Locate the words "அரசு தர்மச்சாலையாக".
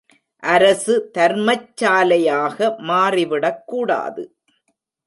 0.43-2.75